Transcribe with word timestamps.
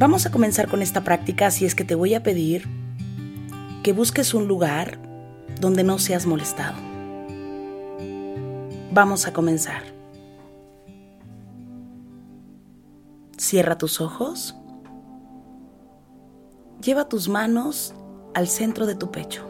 Vamos 0.00 0.24
a 0.24 0.30
comenzar 0.30 0.66
con 0.66 0.80
esta 0.80 1.04
práctica, 1.04 1.48
así 1.48 1.66
es 1.66 1.74
que 1.74 1.84
te 1.84 1.94
voy 1.94 2.14
a 2.14 2.22
pedir 2.22 2.66
que 3.82 3.92
busques 3.92 4.32
un 4.32 4.48
lugar 4.48 4.98
donde 5.60 5.84
no 5.84 5.98
seas 5.98 6.24
molestado. 6.24 6.78
Vamos 8.92 9.26
a 9.26 9.34
comenzar. 9.34 9.82
Cierra 13.36 13.76
tus 13.76 14.00
ojos. 14.00 14.56
Lleva 16.82 17.06
tus 17.06 17.28
manos 17.28 17.94
al 18.32 18.48
centro 18.48 18.86
de 18.86 18.94
tu 18.94 19.10
pecho. 19.10 19.44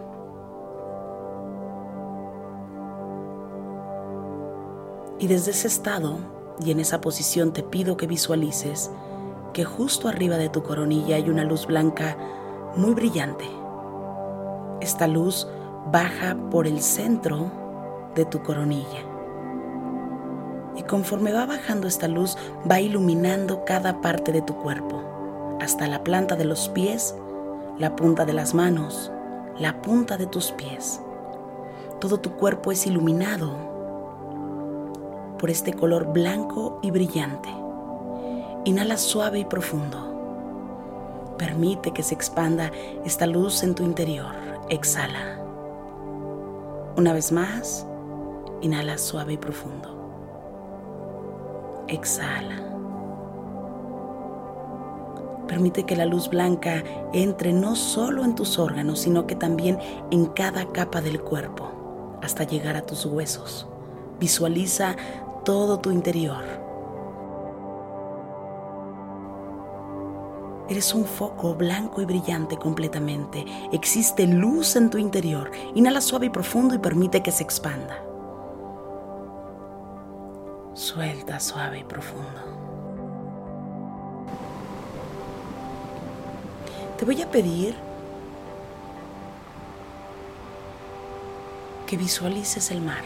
Y 5.20 5.29
desde 5.29 5.52
ese 5.52 5.68
estado 5.68 6.18
y 6.59 6.73
en 6.73 6.80
esa 6.80 7.01
posición 7.01 7.52
te 7.52 7.62
pido 7.62 7.96
que 7.96 8.09
visualices 8.09 8.90
que 9.52 9.65
justo 9.65 10.09
arriba 10.09 10.37
de 10.37 10.48
tu 10.48 10.62
coronilla 10.62 11.16
hay 11.16 11.29
una 11.29 11.45
luz 11.45 11.66
blanca 11.66 12.16
muy 12.76 12.95
brillante. 12.95 13.45
Esta 14.80 15.07
luz 15.07 15.48
baja 15.90 16.37
por 16.51 16.66
el 16.66 16.80
centro 16.80 17.51
de 18.15 18.24
tu 18.24 18.42
coronilla. 18.42 19.01
Y 20.76 20.82
conforme 20.84 21.32
va 21.32 21.46
bajando 21.46 21.87
esta 21.87 22.09
luz, 22.09 22.37
va 22.70 22.80
iluminando 22.80 23.65
cada 23.65 24.01
parte 24.01 24.32
de 24.32 24.40
tu 24.42 24.54
cuerpo, 24.57 25.02
hasta 25.60 25.87
la 25.87 26.02
planta 26.02 26.37
de 26.37 26.45
los 26.45 26.68
pies, 26.68 27.14
la 27.79 27.96
punta 27.96 28.24
de 28.24 28.32
las 28.32 28.54
manos, 28.54 29.10
la 29.59 29.82
punta 29.82 30.16
de 30.16 30.26
tus 30.26 30.52
pies. 30.52 31.01
Todo 31.98 32.18
tu 32.18 32.32
cuerpo 32.32 32.73
es 32.73 32.87
iluminado 32.87 33.52
por 35.38 35.51
este 35.51 35.73
color 35.73 36.12
blanco 36.12 36.79
y 36.82 36.90
brillante. 36.90 37.48
Inhala 38.66 38.99
suave 38.99 39.39
y 39.39 39.45
profundo. 39.47 41.35
Permite 41.39 41.93
que 41.93 42.03
se 42.03 42.15
expanda 42.15 42.71
esta 43.07 43.27
luz 43.27 43.63
en 43.63 43.75
tu 43.75 43.83
interior. 43.83 44.35
Exhala. 44.69 45.39
Una 46.95 47.15
vez 47.15 47.33
más, 47.33 47.87
inhala 48.61 48.99
suave 48.99 49.33
y 49.33 49.37
profundo. 49.38 49.97
Exhala. 51.88 52.63
Permite 55.49 55.85
que 55.85 55.97
la 55.97 56.05
luz 56.05 56.29
blanca 56.29 56.85
entre 57.15 57.55
no 57.55 57.77
solo 57.77 58.25
en 58.25 58.35
tus 58.35 58.59
órganos, 58.59 58.99
sino 59.01 59.27
que 59.27 59.37
también 59.37 59.79
en 60.11 60.27
cada 60.27 60.71
capa 60.71 61.01
del 61.01 61.23
cuerpo, 61.23 62.19
hasta 62.23 62.45
llegar 62.45 62.77
a 62.77 62.83
tus 62.83 63.07
huesos. 63.07 63.66
Visualiza 64.21 64.97
todo 65.44 65.78
tu 65.81 65.91
interior 65.91 66.69
Eres 70.70 70.94
un 70.94 71.04
foco 71.04 71.56
blanco 71.56 72.00
y 72.00 72.04
brillante 72.04 72.56
completamente. 72.56 73.44
Existe 73.72 74.25
luz 74.28 74.76
en 74.76 74.88
tu 74.88 74.98
interior. 74.98 75.50
Inhala 75.75 76.00
suave 76.00 76.26
y 76.26 76.31
profundo 76.31 76.76
y 76.76 76.78
permite 76.78 77.25
que 77.25 77.32
se 77.32 77.42
expanda. 77.42 78.00
Suelta 80.75 81.41
suave 81.41 81.81
y 81.81 81.82
profundo. 81.82 82.41
Te 86.97 87.04
voy 87.04 87.20
a 87.20 87.28
pedir 87.28 87.75
que 91.88 91.97
visualices 91.97 92.70
el 92.70 92.81
mar. 92.81 93.02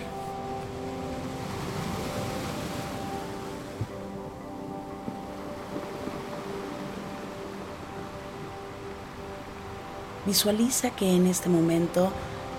Visualiza 10.26 10.90
que 10.90 11.14
en 11.14 11.26
este 11.26 11.50
momento 11.50 12.10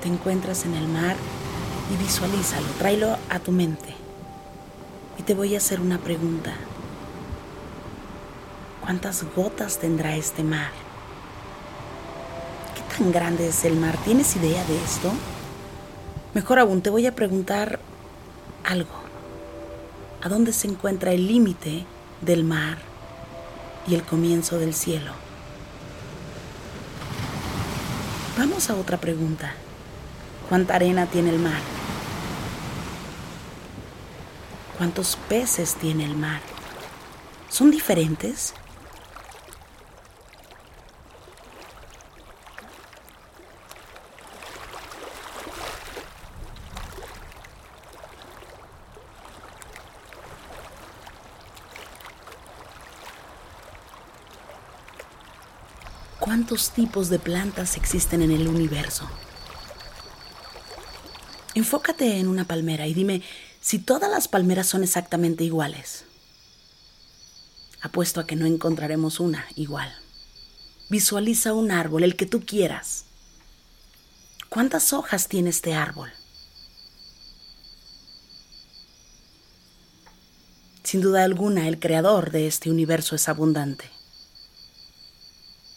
te 0.02 0.08
encuentras 0.08 0.66
en 0.66 0.76
el 0.76 0.88
mar 0.88 1.16
y 1.92 1.98
visualízalo, 1.98 2.68
tráelo 2.78 3.18
a 3.30 3.40
tu 3.40 3.52
mente. 3.52 3.96
Y 5.18 5.24
te 5.24 5.34
voy 5.34 5.56
a 5.56 5.58
hacer 5.58 5.82
una 5.82 5.98
pregunta. 5.98 6.54
¿Cuántas 8.82 9.24
gotas 9.36 9.80
tendrá 9.80 10.16
este 10.16 10.44
mar? 10.44 10.70
¿Qué 12.76 12.96
tan 12.96 13.12
grande 13.12 13.48
es 13.48 13.66
el 13.66 13.78
mar? 13.78 13.98
¿Tienes 14.06 14.36
idea 14.36 14.64
de 14.66 14.78
esto? 14.84 15.12
Mejor 16.36 16.60
aún, 16.60 16.84
te 16.84 16.92
voy 16.92 17.08
a 17.08 17.16
preguntar 17.16 17.80
algo. 18.64 18.94
¿A 20.22 20.30
dónde 20.30 20.54
se 20.54 20.68
encuentra 20.68 21.14
el 21.14 21.28
límite 21.28 21.86
del 22.22 22.44
mar 22.44 22.78
y 23.88 23.96
el 23.96 24.04
comienzo 24.04 24.60
del 24.60 24.76
cielo? 24.76 25.25
Vamos 28.38 28.70
a 28.70 28.76
otra 28.76 28.98
pregunta. 28.98 29.54
¿Cuánta 30.50 30.76
arena 30.76 31.06
tiene 31.06 31.30
el 31.30 31.40
mar? 31.40 31.62
¿Cuántos 34.78 35.18
peces 35.30 35.76
tiene 35.76 36.04
el 36.04 36.18
mar? 36.18 36.42
¿Son 37.48 37.72
diferentes? 37.72 38.54
¿Cuántos 56.26 56.72
tipos 56.72 57.10
de 57.10 57.20
plantas 57.20 57.78
existen 57.78 58.24
en 58.24 58.32
el 58.32 58.48
universo? 58.48 59.08
Enfócate 61.54 62.18
en 62.18 62.28
una 62.28 62.46
palmera 62.46 62.88
y 62.88 62.96
dime 62.96 63.22
si 63.62 63.78
todas 63.78 64.10
las 64.10 64.28
palmeras 64.28 64.66
son 64.66 64.84
exactamente 64.84 65.44
iguales. 65.44 66.06
Apuesto 67.80 68.20
a 68.20 68.26
que 68.26 68.36
no 68.36 68.48
encontraremos 68.48 69.20
una 69.20 69.46
igual. 69.56 69.94
Visualiza 70.90 71.54
un 71.54 71.70
árbol, 71.70 72.04
el 72.04 72.16
que 72.16 72.26
tú 72.26 72.44
quieras. 72.44 73.06
¿Cuántas 74.50 74.94
hojas 74.94 75.28
tiene 75.28 75.52
este 75.52 75.76
árbol? 75.76 76.12
Sin 80.82 81.02
duda 81.02 81.24
alguna, 81.24 81.68
el 81.68 81.80
creador 81.80 82.32
de 82.32 82.48
este 82.48 82.72
universo 82.72 83.16
es 83.16 83.30
abundante. 83.30 83.92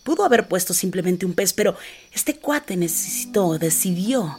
Pudo 0.08 0.24
haber 0.24 0.48
puesto 0.48 0.72
simplemente 0.72 1.26
un 1.26 1.34
pez, 1.34 1.52
pero 1.52 1.74
este 2.14 2.38
cuate 2.38 2.78
necesitó, 2.78 3.58
decidió 3.58 4.38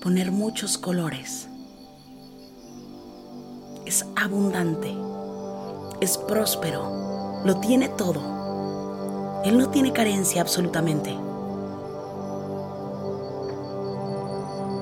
poner 0.00 0.32
muchos 0.32 0.78
colores. 0.78 1.48
Es 3.84 4.06
abundante, 4.16 4.96
es 6.00 6.16
próspero, 6.16 7.42
lo 7.44 7.60
tiene 7.60 7.90
todo. 7.90 9.42
Él 9.44 9.58
no 9.58 9.68
tiene 9.68 9.92
carencia 9.92 10.40
absolutamente. 10.40 11.12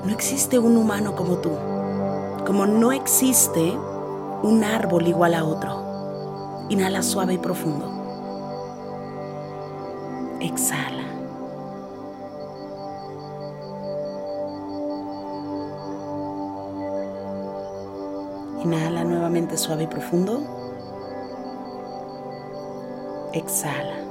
No 0.05 0.09
existe 0.11 0.59
un 0.59 0.77
humano 0.77 1.13
como 1.13 1.39
tú, 1.39 1.51
como 2.45 2.65
no 2.65 2.93
existe 2.93 3.73
un 4.43 4.63
árbol 4.63 5.09
igual 5.09 5.33
a 5.33 5.43
otro. 5.43 6.67
Inhala 6.69 7.03
suave 7.03 7.33
y 7.33 7.37
profundo. 7.37 7.96
Exhala. 10.39 11.03
Inhala 18.63 19.03
nuevamente 19.03 19.57
suave 19.57 19.83
y 19.83 19.87
profundo. 19.87 20.41
Exhala. 23.33 24.06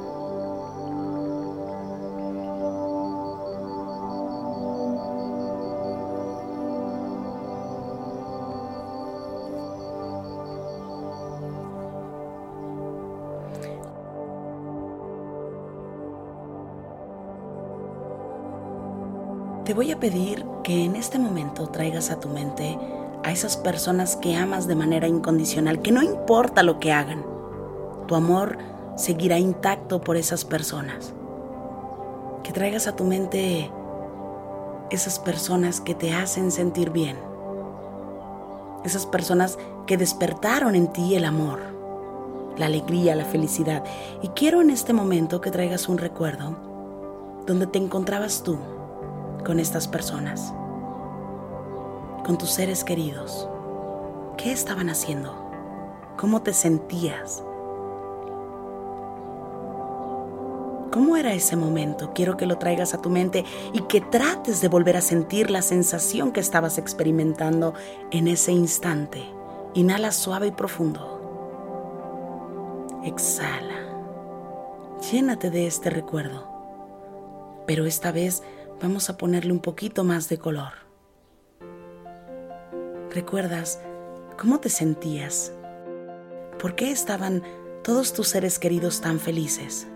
Te 19.67 19.75
voy 19.75 19.91
a 19.91 19.99
pedir 19.99 20.47
que 20.63 20.85
en 20.85 20.95
este 20.95 21.19
momento 21.19 21.67
traigas 21.67 22.13
a 22.13 22.21
tu 22.21 22.29
mente 22.29 22.79
a 23.25 23.33
esas 23.33 23.57
personas 23.57 24.15
que 24.15 24.37
amas 24.37 24.69
de 24.69 24.77
manera 24.77 25.09
incondicional, 25.09 25.83
que 25.83 25.91
no 25.91 26.05
importa 26.05 26.63
lo 26.63 26.79
que 26.79 26.93
hagan, 26.93 27.27
tu 28.07 28.15
amor 28.15 28.59
seguirá 28.97 29.41
intacto 29.41 30.01
por 30.01 30.17
esas 30.17 30.45
personas. 30.45 31.13
Que 32.45 32.53
traigas 32.53 32.87
a 32.87 32.95
tu 32.95 33.03
mente 33.03 33.69
esas 34.91 35.19
personas 35.19 35.81
que 35.81 35.97
te 35.97 36.13
hacen 36.13 36.53
sentir 36.53 36.91
bien, 36.91 37.17
esas 38.85 39.05
personas 39.05 39.59
que 39.89 39.97
despertaron 39.97 40.77
en 40.77 40.93
ti 40.93 41.17
el 41.17 41.25
amor, 41.25 41.59
la 42.57 42.67
alegría, 42.67 43.17
la 43.17 43.25
felicidad. 43.25 43.83
Y 44.23 44.29
quiero 44.29 44.61
en 44.61 44.71
este 44.71 44.93
momento 44.93 45.41
que 45.41 45.51
traigas 45.51 45.89
un 45.89 45.99
recuerdo 45.99 46.57
donde 47.49 47.67
te 47.67 47.81
encontrabas 47.81 48.45
tú 48.45 48.57
con 49.47 49.61
estas 49.61 49.87
personas, 49.87 50.53
con 52.25 52.37
tus 52.37 52.51
seres 52.51 52.83
queridos. 52.83 53.49
¿Qué 54.37 54.51
estaban 54.51 54.91
haciendo? 54.91 55.33
¿Cómo 56.17 56.43
te 56.43 56.53
sentías? 56.53 57.45
¿Cómo 60.91 61.17
era 61.17 61.33
ese 61.33 61.55
momento? 61.55 62.11
Quiero 62.13 62.37
que 62.37 62.47
lo 62.47 62.59
traigas 62.59 62.93
a 62.93 63.01
tu 63.01 63.09
mente 63.09 63.45
y 63.73 63.83
que 63.83 64.01
trates 64.01 64.61
de 64.61 64.67
volver 64.67 64.97
a 64.97 65.01
sentir 65.01 65.49
la 65.49 65.63
sensación 65.63 66.33
que 66.33 66.41
estabas 66.41 66.77
experimentando 66.77 67.73
en 68.11 68.27
ese 68.27 68.51
instante. 68.51 69.23
Inhala 69.75 70.11
suave 70.11 70.49
y 70.49 70.53
profundo. 70.53 71.23
Exhala. 73.05 73.77
Llénate 75.13 75.51
de 75.51 75.69
este 75.69 75.91
recuerdo. 75.91 76.49
Pero 77.65 77.85
esta 77.85 78.11
vez 78.11 78.43
vamos 78.81 79.09
a 79.11 79.17
ponerle 79.17 79.53
un 79.53 79.61
poquito 79.61 80.05
más 80.05 80.29
de 80.29 80.39
color. 80.39 80.73
¿Recuerdas 83.11 83.81
cómo 84.39 84.61
te 84.61 84.69
sentías? 84.69 85.53
¿Por 86.61 86.75
qué 86.75 86.91
estaban 86.91 87.43
todos 87.83 88.13
tus 88.13 88.29
seres 88.29 88.59
queridos 88.59 89.01
tan 89.01 89.21
felices? 89.21 89.87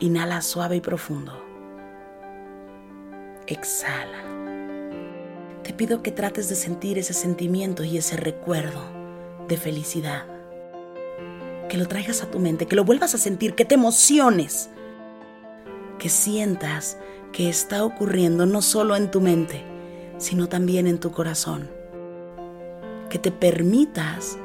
Inhala 0.00 0.42
suave 0.42 0.76
y 0.76 0.80
profundo. 0.80 1.32
Exhala. 3.46 4.22
Te 5.62 5.72
pido 5.72 6.02
que 6.02 6.12
trates 6.12 6.48
de 6.48 6.54
sentir 6.54 6.98
ese 6.98 7.14
sentimiento 7.14 7.84
y 7.84 7.98
ese 7.98 8.16
recuerdo 8.16 8.82
de 9.48 9.56
felicidad. 9.56 10.26
Que 11.68 11.76
lo 11.78 11.88
traigas 11.88 12.22
a 12.22 12.30
tu 12.30 12.38
mente, 12.38 12.66
que 12.66 12.76
lo 12.76 12.84
vuelvas 12.84 13.14
a 13.14 13.18
sentir, 13.18 13.54
que 13.54 13.64
te 13.64 13.74
emociones. 13.74 14.70
Que 15.98 16.08
sientas 16.08 16.98
que 17.34 17.50
está 17.50 17.84
ocurriendo 17.84 18.46
no 18.46 18.62
solo 18.62 18.96
en 18.96 19.10
tu 19.10 19.20
mente, 19.20 19.62
sino 20.16 20.48
también 20.48 20.86
en 20.86 20.98
tu 20.98 21.12
corazón. 21.12 21.68
Que 23.10 23.18
te 23.18 23.30
permitas 23.30 24.38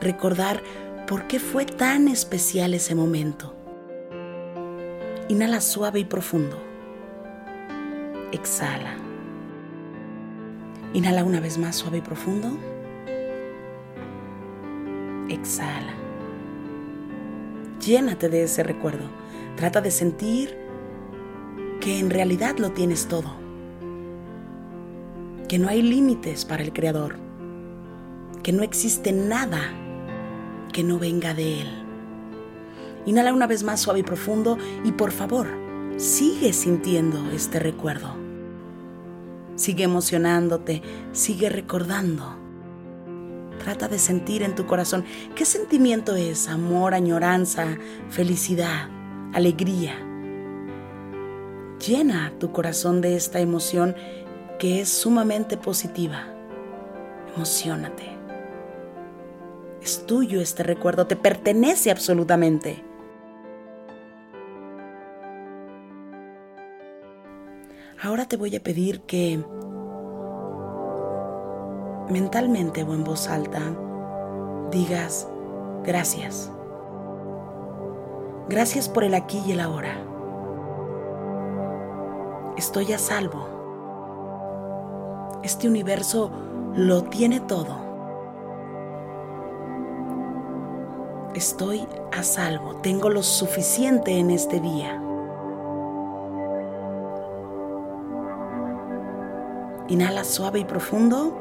recordar 0.00 0.62
por 1.08 1.26
qué 1.26 1.40
fue 1.40 1.64
tan 1.66 2.06
especial 2.06 2.74
ese 2.74 2.94
momento 2.94 3.56
Inhala 5.28 5.60
suave 5.60 5.98
y 5.98 6.04
profundo. 6.04 6.56
Exhala. 8.30 8.94
Inhala 10.94 11.24
una 11.24 11.40
vez 11.40 11.58
más 11.58 11.74
suave 11.74 11.98
y 11.98 12.00
profundo. 12.00 12.56
Exhala. 15.28 15.94
Llénate 17.84 18.28
de 18.28 18.44
ese 18.44 18.62
recuerdo. 18.62 19.08
Trata 19.56 19.80
de 19.80 19.90
sentir 19.90 20.56
que 21.86 22.00
en 22.00 22.10
realidad 22.10 22.58
lo 22.58 22.72
tienes 22.72 23.06
todo. 23.06 23.36
Que 25.46 25.56
no 25.56 25.68
hay 25.68 25.82
límites 25.82 26.44
para 26.44 26.64
el 26.64 26.72
Creador. 26.72 27.14
Que 28.42 28.52
no 28.52 28.64
existe 28.64 29.12
nada 29.12 29.60
que 30.72 30.82
no 30.82 30.98
venga 30.98 31.32
de 31.32 31.60
Él. 31.60 31.68
Inhala 33.06 33.32
una 33.32 33.46
vez 33.46 33.62
más 33.62 33.78
suave 33.78 34.00
y 34.00 34.02
profundo 34.02 34.58
y 34.82 34.90
por 34.90 35.12
favor, 35.12 35.46
sigue 35.96 36.52
sintiendo 36.52 37.30
este 37.30 37.60
recuerdo. 37.60 38.16
Sigue 39.54 39.84
emocionándote, 39.84 40.82
sigue 41.12 41.50
recordando. 41.50 42.34
Trata 43.60 43.86
de 43.86 44.00
sentir 44.00 44.42
en 44.42 44.56
tu 44.56 44.66
corazón 44.66 45.04
qué 45.36 45.44
sentimiento 45.44 46.16
es 46.16 46.48
amor, 46.48 46.94
añoranza, 46.94 47.78
felicidad, 48.08 48.88
alegría. 49.32 50.05
Llena 51.84 52.32
tu 52.38 52.52
corazón 52.52 53.00
de 53.00 53.16
esta 53.16 53.40
emoción 53.40 53.94
que 54.58 54.80
es 54.80 54.88
sumamente 54.88 55.56
positiva. 55.56 56.24
Emocionate. 57.34 58.16
Es 59.82 60.06
tuyo 60.06 60.40
este 60.40 60.62
recuerdo, 60.62 61.06
te 61.06 61.16
pertenece 61.16 61.90
absolutamente. 61.90 62.82
Ahora 68.02 68.26
te 68.26 68.36
voy 68.36 68.54
a 68.56 68.62
pedir 68.62 69.02
que 69.02 69.44
mentalmente 72.10 72.82
o 72.82 72.94
en 72.94 73.04
voz 73.04 73.28
alta 73.28 73.60
digas 74.70 75.28
gracias. 75.84 76.50
Gracias 78.48 78.88
por 78.88 79.04
el 79.04 79.14
aquí 79.14 79.42
y 79.46 79.52
el 79.52 79.60
ahora. 79.60 80.15
Estoy 82.56 82.92
a 82.94 82.98
salvo. 82.98 83.46
Este 85.42 85.68
universo 85.68 86.30
lo 86.74 87.04
tiene 87.04 87.40
todo. 87.40 87.76
Estoy 91.34 91.86
a 92.16 92.22
salvo. 92.22 92.76
Tengo 92.76 93.10
lo 93.10 93.22
suficiente 93.22 94.18
en 94.18 94.30
este 94.30 94.58
día. 94.60 95.02
Inhala 99.88 100.24
suave 100.24 100.60
y 100.60 100.64
profundo. 100.64 101.38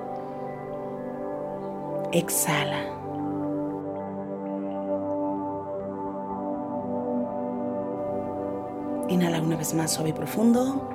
Exhala. 2.12 2.92
Inhala 9.08 9.42
una 9.42 9.56
vez 9.56 9.74
más 9.74 9.94
suave 9.94 10.10
y 10.10 10.14
profundo. 10.14 10.95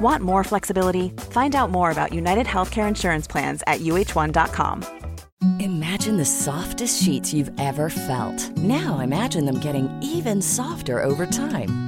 Want 0.00 0.22
more 0.22 0.44
flexibility? 0.44 1.10
Find 1.30 1.54
out 1.54 1.70
more 1.70 1.90
about 1.90 2.12
United 2.12 2.46
Healthcare 2.46 2.88
Insurance 2.88 3.26
Plans 3.26 3.62
at 3.66 3.80
uh1.com. 3.80 4.84
Imagine 5.60 6.16
the 6.16 6.24
softest 6.24 7.02
sheets 7.02 7.34
you've 7.34 7.50
ever 7.60 7.90
felt. 7.90 8.56
Now 8.56 9.00
imagine 9.00 9.44
them 9.44 9.58
getting 9.58 9.88
even 10.02 10.40
softer 10.40 11.04
over 11.04 11.26
time. 11.26 11.85